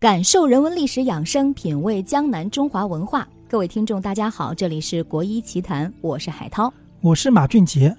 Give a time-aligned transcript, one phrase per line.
[0.00, 3.28] 感受人文历史养生，品味江南中华文化。
[3.46, 7.94] 各位听众，大家好，这里是国医奇谈，我是海涛，我是马俊杰。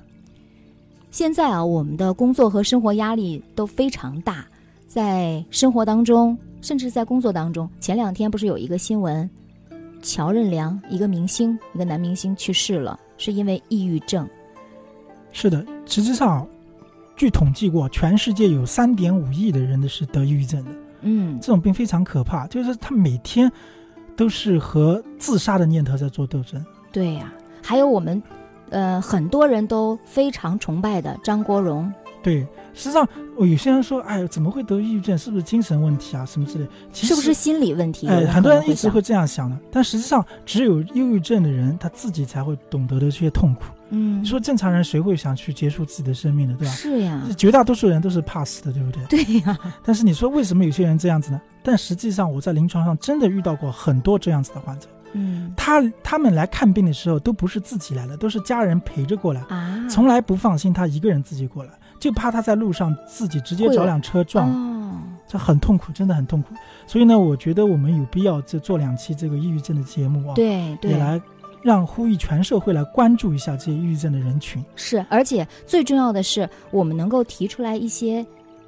[1.12, 4.44] 现在啊，我们的工作和生活压力都非常大，
[4.88, 9.30] 在生活当中，甚至在工作当中，前两天不是有一个新闻，
[10.02, 14.28] 乔任梁，一个明星，一个男明星去世了，是因为抑郁症。
[15.32, 16.48] 是的，实际上，
[17.16, 20.72] 据统计过，全世界有三点五亿的人的是得抑郁症的。
[21.02, 23.52] 嗯，这种病非常可怕，就是他每天
[24.16, 26.64] 都是和自杀的念头在做斗争。
[26.92, 27.32] 对呀，
[27.64, 28.22] 还有我们，
[28.70, 31.92] 呃，很多人都非常崇拜的张国荣。
[32.24, 33.08] 对，实际上
[33.40, 35.18] 有些人说，哎，怎么会得抑郁症？
[35.18, 36.24] 是不是精神问题啊？
[36.24, 36.68] 什么之类？
[36.92, 38.08] 其实是不是心理问题？
[38.08, 39.58] 哎，很多人一直会这样想的。
[39.72, 43.64] 但实际上，只有忧郁症的人，他自己才会懂得的这些痛苦。
[43.92, 46.74] 嗯，你说正常人谁会想去结束自己的生命的，对吧？
[46.74, 49.06] 是呀，绝大多数人都是怕死的，对不对？
[49.06, 49.58] 对呀。
[49.84, 51.40] 但是你说为什么有些人这样子呢？
[51.64, 54.88] 但实际上我在临床上真的遇到过很多这样子的患者。
[55.14, 61.72] 嗯，他他们来看病的时候都不是自己来的，都是家人陪着过来啊，从来不放心他一个人自己过来。
[62.00, 64.50] 就怕他在路上自己直接找辆车撞，
[65.28, 66.56] 这很痛苦，真的很痛苦。
[66.88, 71.22] 所以呢，我觉得我们有必要这做两期这个抑郁症的节目啊，对，也来
[71.62, 74.64] 让呼吁全社会来关注一下这些抑郁症的人群。
[74.76, 78.26] 是，而且最重要的是，我们能够提出来一些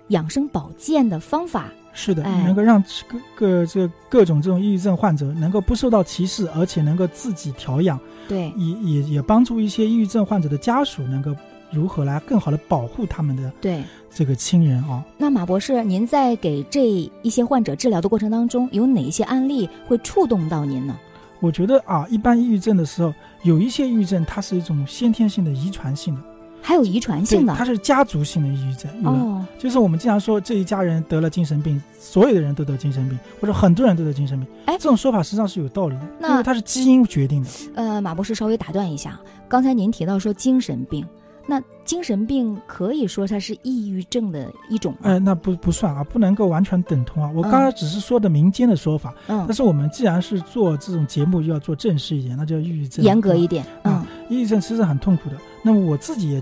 [0.09, 1.71] 养生保健的方法。
[1.93, 7.99] 是的，能够让各各这各种这种抑郁症患者能够不受到歧视，而且能够自己调养。
[8.27, 11.35] 对，也也也帮助一些抑郁症患者的家属能够。
[11.71, 15.03] 如何来更好的保护他们的对这个亲人啊？
[15.17, 16.87] 那马博士，您在给这
[17.23, 20.95] 一些患者治疗的过程当中，有哪一些案例会触动到您呢？
[21.43, 26.21] 我觉得啊，一般抑郁症的时候，有一些抑郁症它是一种先天性的、遗传性的，
[26.61, 28.89] 还有遗传性的，它是家族性的抑郁症。
[29.03, 34.47] 哦，就是我们经常说这一家人得了精神病，所有的人都得精神病，或者很多人都得精神病。
[34.67, 37.49] 哎，这种说法实际上是有道理的，那因为它是基因决定的。
[37.75, 41.05] 呃，马博士稍微打断一下，刚才您提到说精神病。
[41.45, 47.29] 那精神病可以说它是抑郁症的一种，哎，那不不算啊，不能够完全等同啊。
[47.35, 54.07] 我刚才只是说的民间的说法，嗯，但是我们既然是做这种节目，要做正式一点，那叫抑郁症，严格一点啊。
[54.29, 55.35] 抑郁症其实很痛苦的。
[55.61, 56.41] 那么我自己也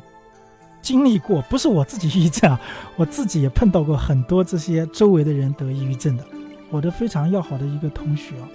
[0.84, 2.62] 经历过，不是我自己抑郁症啊，
[2.96, 6.24] 我自己也碰到过很多这些周围的人得抑郁症的。
[6.70, 8.46] 我的非常要好的一个同学啊，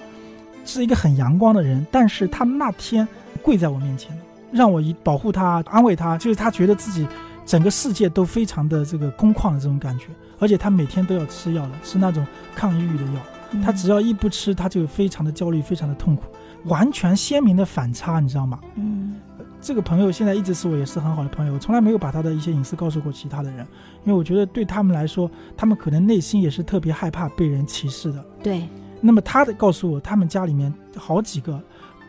[0.65, 3.07] 是一个很阳光的人，但是他那天
[3.43, 4.17] 跪在我面前。
[4.53, 7.07] 让我以保护他、安慰他，就是他觉得自己
[7.45, 10.07] 整个世界都非常的这个空旷的这种感觉，
[10.39, 13.21] 而且他每天都要吃药了，是那种抗抑郁的药。
[13.65, 16.25] 他只要一不吃，他就非常的焦虑、非常的痛苦，
[16.65, 18.59] 完全鲜明的反差，你知道吗？
[18.75, 19.15] 嗯，
[19.61, 23.67] 这个朋友现在一直是我也是很好的朋友，我从来没有把他的一些隐私告诉过其他的人，
[24.05, 28.25] 因为我觉得对他们来说，他们可能内心也是特别害怕被人歧视的。
[28.43, 28.69] 对。
[29.01, 31.63] 那么他的告诉我，他们家里面好几个。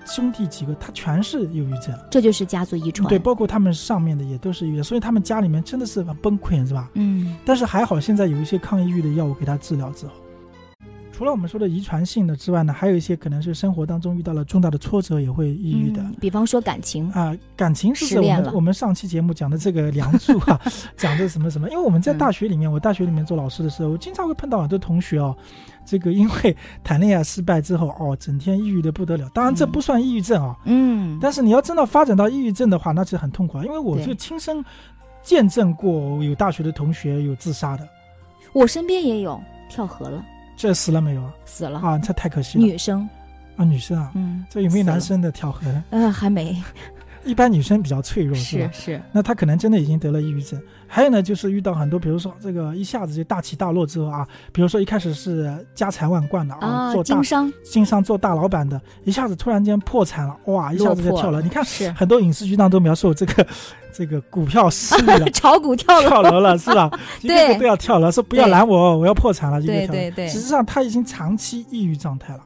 [0.08, 3.08] 兄弟几个，他全是忧郁症，这就是家族遗传。
[3.10, 6.90] 对，包括他们上面的也都是抑郁，所以他们家里面真的是崩溃，是吧？
[6.94, 7.36] 嗯。
[7.46, 10.14] 但是还好，现在有一些抗抑郁的药物给他治疗之后，
[11.18, 16.06] 除了我们说的遗传性的之外呢，还有一些可能是生活当中遇到了重大的挫折也会抑郁的。
[16.22, 20.62] 比方说感情啊，感情是我们我们上期节目讲的这个梁祝啊，
[20.96, 21.68] 讲的什么什么？
[21.72, 25.36] 因为我们在大学里面，我大学里面做老师的时候，我经常会碰到很多同学哦。
[25.84, 29.28] 这个因为谈恋爱失败之后，哦，整天抑郁的不得了。
[29.34, 31.18] 当然这不算抑郁症啊，嗯。
[31.20, 33.66] 但是你要真的发展到抑郁症的话，那是很痛苦啊。
[33.66, 34.64] 因为我就亲身
[35.24, 37.90] 见证过有大学的同学有自杀的，
[38.54, 40.24] 我身边也有跳河了。
[40.58, 41.34] 这死了没有啊？
[41.46, 41.98] 死了啊！
[42.00, 42.66] 这太可惜了。
[42.66, 43.08] 女生
[43.56, 45.84] 啊，女生啊，嗯，这有没有男生的跳河的？
[45.92, 46.62] 呃，还没。
[47.28, 48.70] 一般女生比较脆弱，是吧？
[48.74, 49.02] 是。
[49.12, 50.60] 那她可能真的已经得了抑郁症。
[50.88, 61.42] 还有呢，就是遇到很多，比如说这个一下子就大起大落之后啊，比如说一开始是家财万贯的啊，做经商，经商做大老板的，一下子突然间破产了，哇，一下子就跳楼。
[61.42, 63.46] 你看，是很多影视剧当中描述这个
[63.92, 66.90] 这个股票失利了， 炒股跳跳楼了，是吧？
[67.22, 70.28] 对，都要跳楼，说不要拦我，我要破产了，对对对。
[70.30, 72.40] 实际上他已经长期抑郁状态了。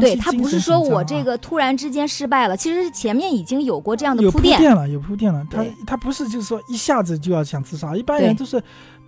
[0.00, 5.46] 对他不是说我这个突然之间失败了，其实前面已经有过这样的铺垫了，有铺垫了。
[5.48, 8.60] 他他不是就是说一下子就要想自杀，一般人都是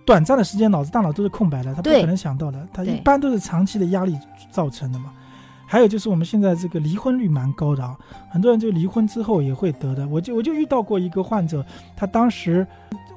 [0.05, 2.65] 短暂的时间脑子大脑都是空白的，他不可能想到的。
[2.71, 4.17] 他一般都是长期的压力
[4.51, 5.11] 造成的嘛。
[5.65, 7.97] 还有就是我们现在这个离婚率蛮高的啊，
[8.31, 10.07] 很多人就离婚之后也会得的。
[10.07, 12.65] 我就我就遇到过一个患者，他当时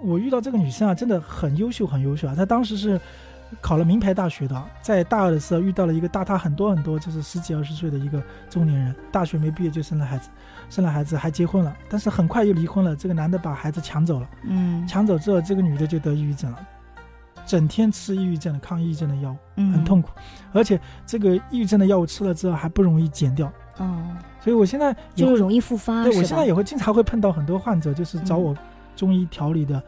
[0.02, 3.00] 我遇到这个女生啊，真的很优秀很优秀啊，她当时是。
[3.60, 10.30] 考了名牌大学的，在大二的时候遇到了一个大他很多很多，就是十几二十岁的一个中年人，大学没毕业就生了孩子，
[10.70, 12.96] 生了孩子还结婚了，但是很快又离婚了。
[12.96, 16.58] 这个男的把孩子抢走了，嗯，抢走之后，这个女的就得抑郁症了，
[17.46, 19.36] 整天吃抑郁症的抗抑郁症的药物，
[19.72, 20.10] 很痛苦，
[20.52, 24.02] 而且这个抑郁症的药物吃了之后还不容易减掉，哦，
[24.40, 26.04] 所以我现在就容易复发。
[26.04, 28.56] 对我现在也会经常会碰到很多患者，就是找我
[28.96, 29.82] 中医调理的。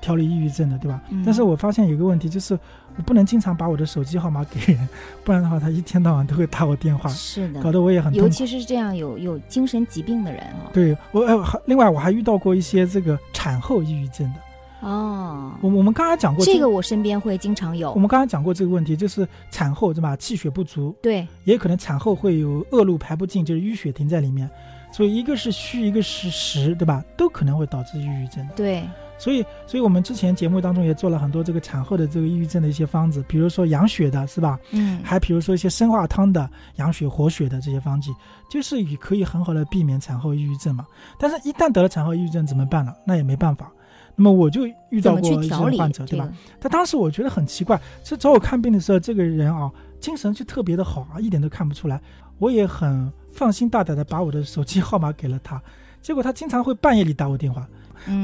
[0.00, 1.00] 调理抑郁症的，对吧？
[1.24, 2.58] 但是我发现有个问题，就是
[2.96, 4.88] 我不能经常把我的手机号码给人，
[5.24, 8.14] 不然的话，他一天到晚都会打我电话，是的，搞得我也很。
[8.14, 10.70] 尤其是这样有有精神疾病的人啊。
[10.72, 14.40] 对我，呃，另外我还遇到过一些这个产后抑郁症的。
[14.86, 17.90] 哦，我我们刚刚讲过这个，我身边会经常有。
[17.94, 20.14] 我们刚刚讲过这个问题，就是产后对吧？
[20.14, 24.48] 气血不足，对，也可能产后会有恶露排不尽，就是淤血停在里面，
[24.92, 27.02] 所以一个是虚，一个是实，对吧？
[27.16, 28.46] 都可能会导致抑郁症。
[28.54, 28.84] 对。
[29.18, 34.58] 所以，所以我们之前节目当中也做了很多这个产后的这个抑郁症的一些方子，比如说养血的，是吧？
[34.72, 35.00] 嗯。
[35.02, 38.10] 还比如说一些生化汤的养血活血的这些方剂，
[38.50, 40.86] 就是也可以很好的避免产后抑郁症嘛。
[41.18, 42.92] 但是，一旦得了产后抑郁症怎么办呢？
[43.06, 43.70] 那也没办法。
[44.16, 46.28] 那么我就遇到过一些患者，对吧？
[46.60, 49.68] 他当时我觉得很奇怪，是找我看病的时候，这个人啊，
[49.98, 52.00] 精神就特别的好啊，一点都看不出来。
[52.38, 55.60] 我也很放心大胆的把我的手机号码给了他，
[56.04, 57.66] 结果他经常会半夜里打我电话。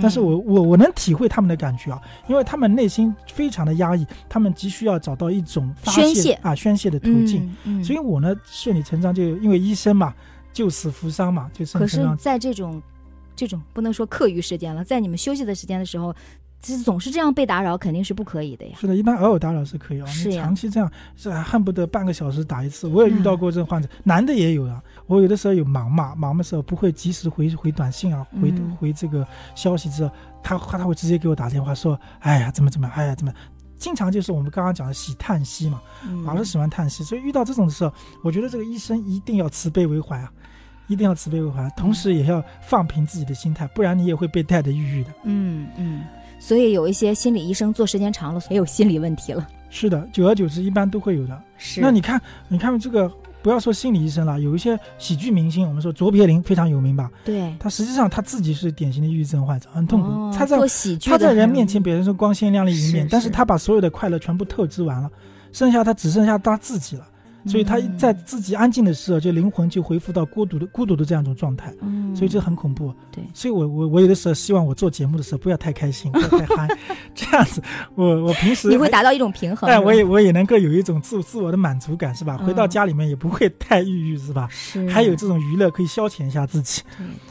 [0.02, 1.98] 但是我我我能体会他们的感觉啊，
[2.28, 7.50] 因为他们内心非常的压抑，他们急需要找到一种宣泄啊宣泄的途径，
[7.82, 10.14] 所以我呢顺理成章就因为医生嘛，
[10.52, 12.82] 救死扶伤嘛，就是可是在这种
[13.34, 16.14] 这种不能说课余时间了，在你们休息的时间的时候。
[16.60, 18.76] 这总是这样被打扰，肯定是不可以的呀。
[18.78, 20.06] 是的，一般偶尔打扰是可以啊。
[20.06, 22.86] 是长期这样是恨不得半个小时打一次。
[22.86, 24.82] 我也遇到过这种患者，男的也有啊。
[25.06, 30.10] 我有的时候有忙嘛，忙的时候不会及时回回短信啊，回回这个消息之后，
[30.42, 33.32] 他他会直接给我打电话说：“哎呀，怎么怎么，哎呀怎么。”
[33.78, 35.80] 经常就是我们刚刚讲的喜叹息嘛，
[36.26, 37.02] 老是喜欢叹息。
[37.02, 37.90] 所以遇到这种的时候，
[38.22, 40.30] 我觉得这个医生一定要慈悲为怀啊，
[40.86, 45.10] 一定要慈悲为怀，同时也要放平自己的心态，不然你也会被带的抑郁的。
[45.24, 46.02] 嗯嗯。
[46.40, 49.46] 所以有一些心理医生做时间长了，也有心理问题了。
[49.68, 51.42] 是的，久而久之，一般都会有的。
[51.56, 51.80] 是。
[51.80, 53.08] 那你看，你看这个，
[53.40, 57.08] 不要说心理医生了，有一些喜剧明星，我们说卓别林非常有名吧？
[57.24, 57.54] 对。
[57.60, 60.36] 他实际上他自己是典型的抑郁症患者，很痛苦。
[60.36, 61.08] 他在喜剧。
[61.08, 65.08] 他在人面前表现出光鲜亮丽一面，但是他把所有的快乐全部透支完了，
[65.52, 67.06] 剩下他只剩下他自己了。
[67.46, 72.92] 所以他在自己安静的时候，就灵魂就恢复到孤独的孤独的这样一种状态，嗯所以这很恐怖。
[73.10, 76.68] 对，所以我我我有的时候希望我做节目的时候不要太开心，不要太 嗨，
[77.14, 77.62] 这样子
[77.94, 82.36] 我我平时你会达到一种平衡，但我也我也能够有一种自自我的满足感，是吧？
[82.36, 84.46] 回到家里面也不会太抑郁，是吧？
[84.50, 86.82] 是，还有这种娱乐可以消遣一下自己。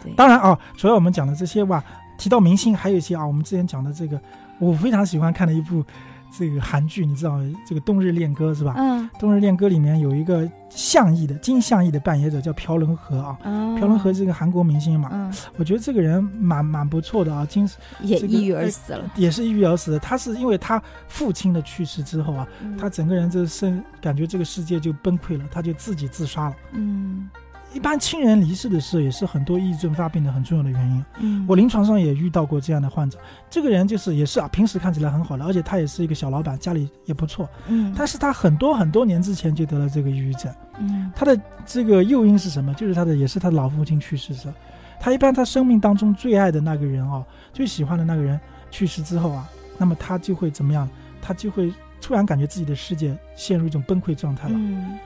[0.04, 1.84] 对，当然啊，除了我们讲的这些吧，
[2.18, 4.20] 提到明星，还有一些啊，我们之前讲的这个，
[4.60, 5.84] 我非常喜欢看的一部。
[6.32, 8.74] 这个韩剧你知道这个《冬日恋歌》是吧？
[8.78, 13.38] 嗯，《冬日恋歌》里面有一个相艺的金相艺的扮演者叫朴伦和啊。
[13.80, 15.10] 朴伦和是个韩国明星嘛？
[15.12, 17.46] 嗯，我觉得这个人蛮蛮不错的啊。
[17.46, 17.70] 金
[18.02, 20.00] 也抑郁而死了，也是抑郁而死的。
[20.00, 22.48] 他是因为他父亲的去世之后啊，
[22.80, 26.56] 他整个人这生感觉这个世界就崩溃了，他就自己自杀了。
[26.74, 27.30] 嗯。
[27.74, 31.06] 一般亲人离世的时候，也是很多抑郁症发病的很重要的原因。
[31.20, 33.20] 嗯，我临床上也遇到过这样的患者。
[33.50, 37.48] 这个人就是也是啊，平时看起来很好的，而且他也是一个小老板，家里也不错。
[37.68, 40.52] 嗯，但是他很多很多年之前就得了这个抑郁症。
[40.80, 42.74] 嗯，他的这个诱因是什么？
[42.74, 44.52] 就是他的也是他的老父亲去世时，
[45.00, 47.24] 他一般他生命当中最爱的那个人哦，
[47.54, 48.40] 最喜欢的那个人
[48.72, 49.48] 去世之后啊，
[49.78, 50.90] 那么他就会怎么样？
[51.22, 51.72] 他就会
[52.02, 54.56] 突然感觉自己的世界陷入一种崩溃状态了。
[54.58, 54.98] 嗯。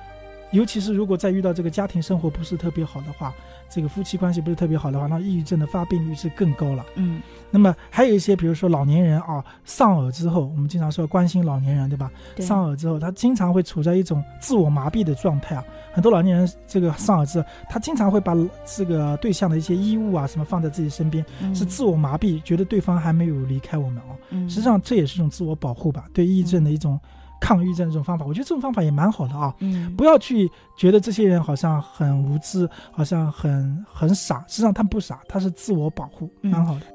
[0.54, 3.34] 尤其是如果再遇到这个家庭生活不是特别好的话，
[3.70, 6.86] 这个夫妻关系不是特别好的话，那抑郁症的发病率是更高了。
[6.96, 12.10] 嗯那么还有一些，比如说老年人啊，丧偶之后，我们经常说关心老年人，对吧？
[12.36, 15.64] 对丧偶之后，他经常会处在一种自我麻痹的状态啊。
[15.92, 24.16] 很多老年人这个丧偶之后，他经常会把这个对象的一些衣物啊什么放在自己身边，嗯是自我麻痹，觉得对方还没有离开我们哦。
[24.30, 27.00] 嗯实际上这也是一种自我保护吧，对抑郁症的一种
[27.44, 28.26] 抗抑郁症这种方法。
[28.26, 29.54] 我觉得这种方法也蛮好的啊。
[29.60, 36.86] 嗯不要去觉得这些人好像很无知，好像很很傻，实际上他不傻，他是自我保护，嗯蛮好的。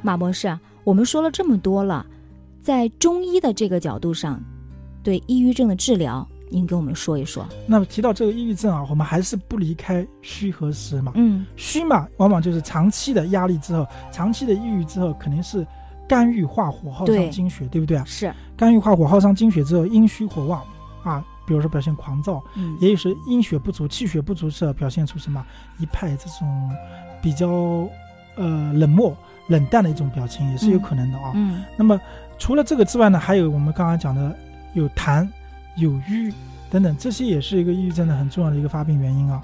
[0.00, 2.06] 马博士啊，我们说了这么多了，
[2.62, 4.42] 在中医的这个角度上，
[5.02, 7.46] 对抑郁症的治疗，您给我们说一说。
[7.66, 11.12] 那么提到这个抑郁症啊，我们还是不离开虚和实嘛。
[11.14, 15.64] 嗯虚嘛，往往就是长期的压力之后，长期的抑郁之后，肯定是
[16.08, 18.04] 肝郁化火，耗伤精血，对不对啊？
[18.06, 20.62] 是，肝郁化火，耗伤精血之后，阴虚火旺
[21.02, 25.44] 啊，比如说表现狂躁，嗯也有时阴血不足、气血不足时候表现出什么
[25.78, 26.70] 一派这种
[27.20, 27.48] 比较
[28.36, 29.16] 呃冷漠、
[29.48, 31.32] 冷淡的一种表情，也是有可能的啊。
[31.34, 32.00] 嗯那么
[32.38, 34.36] 除了这个之外呢，还有我们刚刚讲的
[34.74, 35.28] 有痰、
[35.76, 36.32] 有瘀
[36.70, 39.40] 等等，这些也是一个抑郁症的很重要的一个发病原因啊。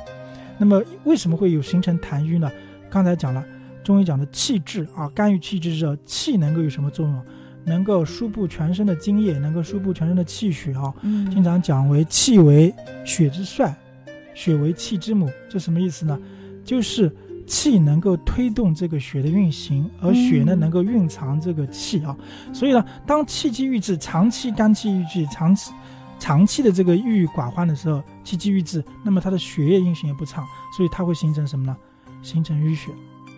[0.58, 2.50] 那么为什么会有形成痰瘀呢？
[2.90, 3.42] 刚才讲了，
[3.82, 7.22] 中医讲的气滞啊，肝郁气滞之后，气能够有什么作用？
[7.64, 10.92] 能够输布全身的津液，能够输布全身的气血啊。
[11.02, 12.74] 嗯，经常讲为气为
[13.04, 13.72] 血之帅，
[14.34, 16.18] 血为气之母，这什么意思呢？
[16.64, 17.14] 就是
[17.46, 22.16] 气能够推动这个血的运行，而血呢嗯能够蕴藏这个气啊。
[22.52, 25.72] 所以呢，当气机郁滞，长期肝气郁滞，长期
[26.18, 30.44] 长期的这个郁郁寡欢的时候，气机郁滞，那么它的血液运行也不畅，
[30.76, 31.76] 所以它会形成什么呢？
[32.22, 32.90] 形成淤血。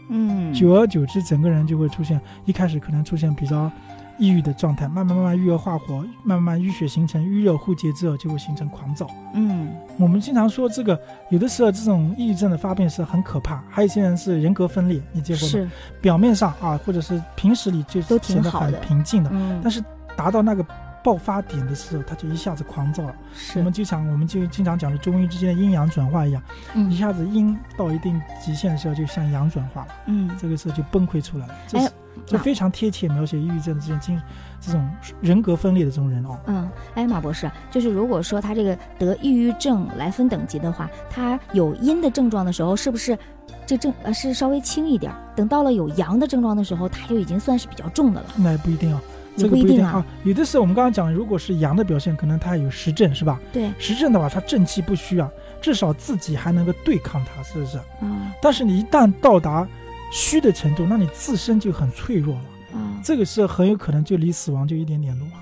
[0.09, 3.71] 嗯久而久之，整个人就会出现，一开始可能出现比较
[4.19, 9.07] 抑郁的状态，慢慢慢慢郁而化火，慢慢淤血形成，淤热互结之后就会形成狂躁。
[9.35, 9.69] 嗯
[9.99, 10.99] 我们经常说这个，
[11.31, 15.51] 有的时候这种抑郁症的发病是很可怕，还有一些人是人格分裂，你见过吗？
[15.51, 15.69] 是
[16.01, 19.83] 表面上啊，或者是平时里就都挺显得很好的平静的，嗯但是
[20.17, 20.65] 达到那个
[21.05, 23.15] 爆发点的时候，他就一下子狂躁了。
[23.35, 26.43] 是我们就讲，我们就经常讲的中医之间的阴阳转化一样，
[26.75, 29.89] 一嗯下子阴到一定极限的时候，就向阳转化了。
[30.07, 31.55] 嗯这个时候就崩溃出来了。
[31.69, 31.91] 这哎是
[32.27, 34.23] 这非常贴切描写抑郁症的这种精
[34.61, 34.89] 这种
[35.21, 36.39] 人格分裂的这种人哦。
[36.47, 43.19] 嗯，哎，马博士，就是如果说他这个得抑郁症来分等级的话，他有阴的症状的时候，是不是
[43.67, 45.13] 这症呃是稍微轻一点？
[45.35, 48.29] 等到了有阳的症状的时候，他就已经算是比较重的了。
[48.37, 50.05] 那也不一定啊，也这个不一定啊。
[50.25, 53.41] 有的时候我们刚刚讲，如果是阳的表现，可能他有实症是吧？
[53.53, 57.79] 对，实症的话，他正气不虚啊，至少自己还能够对抗它，是不是？
[58.03, 59.67] 嗯但是你一旦到达
[60.13, 65.39] 虚的程度，那你自身就很脆弱了，嗯这个时候很有可能就离死亡就一点点路啊。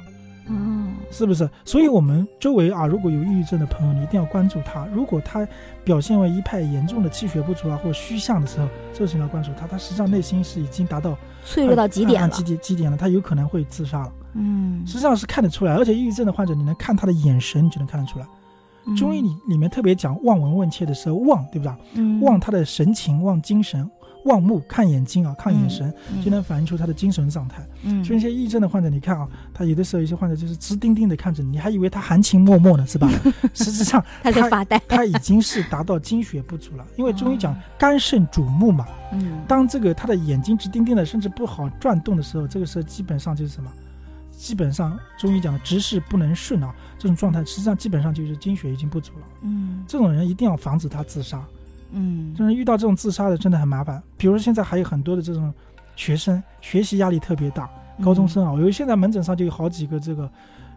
[0.49, 0.82] 哦，
[1.13, 1.49] 是不是？
[1.65, 4.87] 所以，我们周围啊，如果有抑郁症的朋友，你一定要关注他。
[4.93, 5.47] 如果他
[5.85, 9.67] 表现为一派严重的气血不足啊，或者虚象的时候，这个时候要关注他。
[9.67, 12.43] 他实际上内心是已经达到脆弱到极点了啊极。
[12.43, 14.13] 点极点了，他有可能会自杀了。
[14.35, 18.27] 嗯，实际上是看得出来，而且抑郁症的患者，你能看他的眼神，你就能看得出来。
[18.85, 21.73] 嗯中医里里面特别讲望闻问切的时候，望对不对？
[21.95, 23.89] 嗯望他的神情，望精神，
[24.25, 27.67] 望目看眼睛啊，看眼神，嗯就能反映出他的精神状态。
[27.85, 33.11] 嗯所以一些抑郁症的患者，你看啊，他有的时候一些患者就是直盯盯的看着你，你还以为他含情脉脉呢，是吧？
[33.55, 34.79] 实际上他在发呆。
[34.89, 38.87] 他已经是达到精血不足了，因为中医讲哦肝肾主目嘛。
[39.13, 43.71] 嗯当这个他的眼睛直盯盯的，甚至不好转动的时候，这个时候基本上就是什么？
[44.31, 49.27] 基本上中医讲的直视不能顺啊，这种状态实际上基本上就是精血已经不足了。
[49.43, 51.41] 嗯这种人一定要防止他自杀。
[51.93, 54.03] 嗯就是遇到这种自杀的真的很麻烦。
[54.17, 55.53] 比如现在还有很多的这种
[55.95, 60.31] 学生学习压力特别大，嗯高中生啊，因为现在门诊上就有好几个这个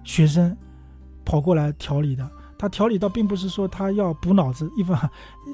[0.03, 0.55] 学生
[1.24, 2.29] 跑过来调理的。
[2.57, 4.98] 他调理倒并不是说他要补脑子，一方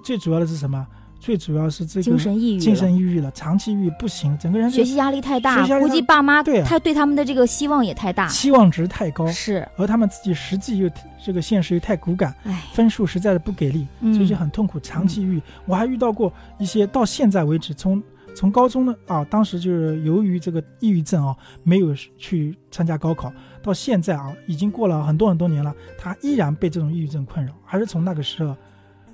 [0.03, 0.85] 最主要的是什么？
[1.21, 6.65] 最主要是这个精神抑郁了，精神抑郁了，长期抑郁不行，整个人学习压力太大估计爸妈对啊。
[6.67, 8.27] 他对他们的这个希望也太大。
[8.27, 10.89] 期望值太高，是，而他们自己实际又
[11.23, 14.11] 这个现实又太骨感，哎，分数实在是不给力，嗯。
[14.15, 15.39] 所以就很痛苦，长期抑郁。
[15.67, 18.01] 我还遇到过一些到现在为止，从
[18.33, 28.55] 从高中的啊，当时就是由于这个抑郁症啊，没有去参加高考，到现在啊，已经过了很多很多年了，他依然被这种抑郁症困扰，还是从那个时候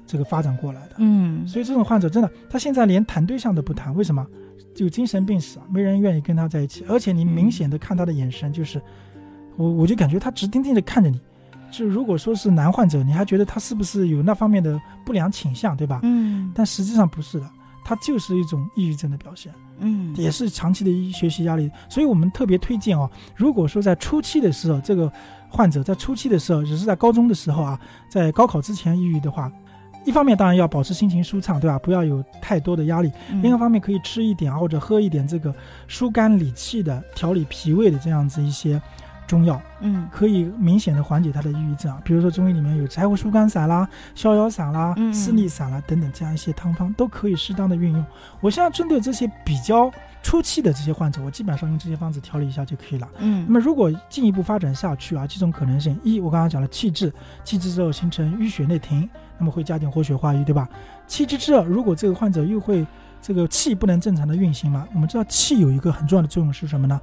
[0.08, 0.96] 这个发展过来的。
[0.98, 4.26] 嗯所以这种患者真的，他现在连谈对象都不谈，为什么？
[4.74, 8.80] 就精神病史啊，没人愿意跟他在一起，而且你明显的看他的眼神，就是，
[9.56, 11.20] 我我就感觉他直盯盯的看着你。
[11.72, 16.00] 就如果说是男患者，你还觉得他是不是有那方面的不良倾向，对吧？
[16.04, 17.50] 嗯但实际上不是的，
[17.84, 21.70] 他就是一种抑郁症的表现，嗯也是长期的学习压力。
[21.90, 25.12] 所以我们特别推荐哦，如果说在初期的时候，这个
[25.50, 29.52] 患者在初期的时候，只是在高中的时候啊，在高考之前抑郁的话，
[30.08, 31.78] 一方面当然要保持心情舒畅，对吧？
[31.78, 33.12] 不要有太多的压力。
[33.30, 35.54] 嗯另一方面可以吃一点啊或者喝一点这个
[35.88, 38.82] 疏肝理气的、调理脾胃的这样子一些
[39.28, 42.02] 中药，嗯可以明显的缓解他的抑郁症啊。
[42.06, 43.86] 比如说中医里面有柴胡疏肝散啦、
[44.16, 48.06] 逍遥散啦、嗯四逆散啦等等这样一些汤方，都可以适当的运用。
[48.40, 49.92] 我现在针对这些比较
[50.27, 53.07] 初期的这些患者，我基本上用这些方子调理一下就可以了。
[53.19, 57.10] 嗯那嗯么如果进一步发展下去啊，几种可能性：一，我刚刚讲了气滞，
[57.46, 60.67] 气滞之后形成淤血内停，那么会加点活血化瘀，对吧？
[61.07, 62.86] 气滞之后，如果这个患者又会
[63.22, 67.00] 这个气不能正常的运行嘛，我们知道气有一个很重要的作用是什么呢？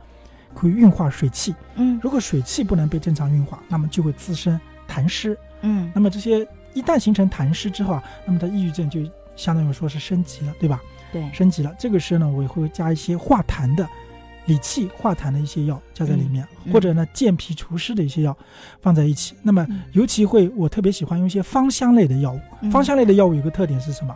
[0.53, 1.55] 可以运化水气。
[1.77, 5.35] 嗯如果水气不能被正常运化，那么就会滋生痰湿。
[5.63, 9.01] 嗯那么这些一旦形成痰湿之后啊，那么他抑郁症就
[9.35, 10.79] 相当于说是升级了，对吧？
[11.15, 11.73] 对，升级了。
[11.79, 13.89] 这个时候呢，我也会加一些化痰的、
[14.47, 18.37] 理气化痰的一些药加在里面，嗯或者呢健脾除湿的一些药
[18.83, 19.37] 放在一起。
[19.43, 22.41] 那么嗯尤其会，我特别喜欢用一些芳香类的药物。
[22.63, 24.13] 嗯芳香类的药物有个特点是什么？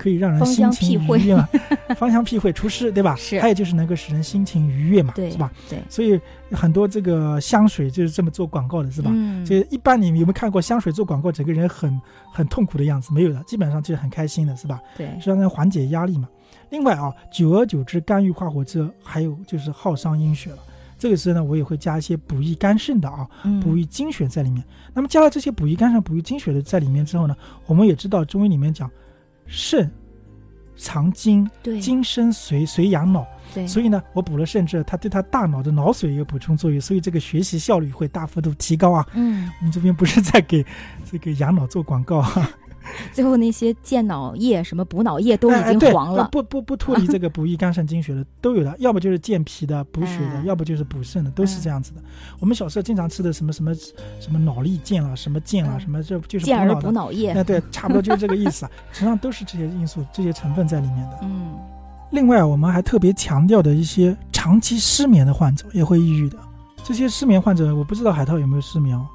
[0.00, 1.46] 可以让人芳心情愉悦嘛，
[1.94, 3.14] 芳香辟秽除湿，对吧？
[3.16, 5.52] 是还有就是能够使人心情愉悦嘛，对是吧？？
[5.68, 6.18] 对，所以
[6.52, 9.10] 很多这个香水就是这么做广告的，是吧？
[9.12, 12.00] 嗯就一般你们有没有看过香水做广告，整个人很
[12.32, 13.12] 很痛苦的样子？
[13.12, 14.80] 没有的，基本上就是很开心的，是吧？
[14.96, 16.26] 对，是让人缓解压力嘛。
[16.70, 20.58] 另外啊，久而久之，肝郁化火之后，还有就是耗伤阴血了。
[20.98, 24.62] 这个时候呢，我也会加一些补益肝肾的啊，嗯补益精血在里面。
[24.94, 28.90] 那么加了这些补益肝肾、补益精血的在里面之后呢，我们也知道中医里面讲，
[29.46, 29.90] 肾
[30.76, 33.26] 藏精，对精生髓，髓养脑。
[33.52, 39.04] 对，所以呢，我补了肾之后，它对它大脑的脑髓有补充作用，所以这个学习效率会大幅度提高啊。
[39.12, 40.64] 嗯，我们这边不是在给
[41.10, 42.50] 这个养脑做广告啊，
[43.12, 52.02] 最后那些健脑液、什么补脑液都已经黄了，不不不脱离这个补益肝肾精血的都有的，要不就是健脾的、补血的，嗯要不就是补肾的，都是这样子的。
[52.38, 56.80] 我们小时候经常吃的什么什么什么脑力健啊，什么健啦，嗯什么这就是健儿脑的。
[56.80, 58.70] 补脑液哎，，对，差不多就是这个意思啊。
[58.92, 61.18] 实际上都是这些因素、这些成分在里面的。
[61.22, 61.56] 嗯
[62.12, 66.36] 另外，我们还特别强调的一些长期失眠的患者也会抑郁的。
[66.82, 69.06] 这些失眠患者，我不知道海涛有没有失眠哦，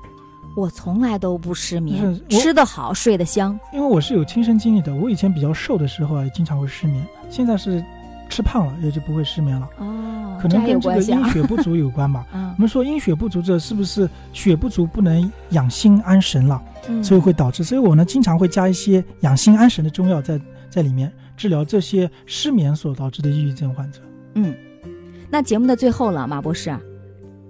[0.55, 3.59] 我从来都不失眠吃得好，睡得香。
[3.73, 4.95] 因为我是有亲身经历的。
[4.95, 7.83] 我以前比较瘦的时候啊，也经常会失眠，现在是
[8.29, 9.67] 吃胖了，也就不会失眠了。
[9.77, 11.25] 哦，可能跟这个阴。
[11.29, 12.25] 血不足有关吧。
[12.33, 17.65] 嗯我们说阴血不足这是不是血不足不能养心安神了，嗯，所以会导致。
[17.65, 20.39] 所以我呢经常会加一些养心安神的中药在
[20.69, 23.99] 在里面治疗这些失眠所导致的抑郁症患者。
[24.35, 24.55] 嗯，
[25.29, 26.73] 那节目的最后了，马博士，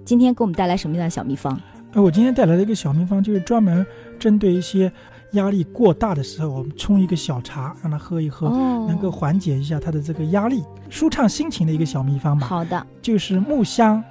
[0.04, 1.56] 今天给我们带来什么样的小秘方？
[1.96, 3.84] 呃，我今天带来的一个小秘方，就是专门
[4.18, 4.92] 针对一些
[5.30, 12.46] 压力过大的时候，我们冲一个小茶，让他喝一喝，哦能够缓解一下他的这个压力，舒畅心情的一个小秘方吧。
[12.46, 14.04] 好的，就是木香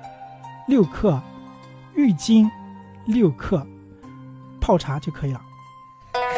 [0.67, 1.21] 六克，
[1.93, 2.49] 郁金
[3.05, 3.63] 六克，
[4.59, 5.39] 泡茶就可以了。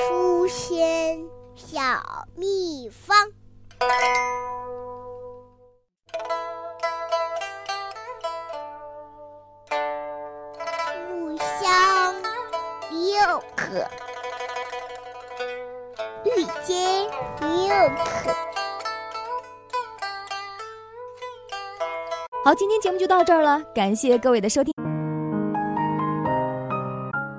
[0.10, 1.18] 书仙
[1.56, 1.80] 小
[2.36, 3.16] 秘方。
[13.38, 13.86] 六克，
[16.26, 17.08] 郁金
[17.39, 17.69] 六
[18.04, 18.32] 克。
[22.43, 24.73] 好，今天节目就到这儿了，感谢各位的收听。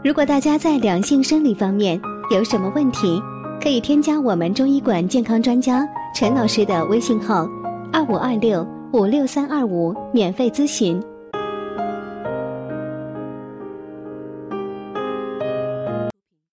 [0.05, 3.21] 如果大家在两性生理方面有什么问题，
[3.61, 5.85] 可以添加我们中医馆健康专家
[6.15, 7.45] 陈老师的微信号：
[7.93, 11.03] 二五二六五六三二五，免费咨询。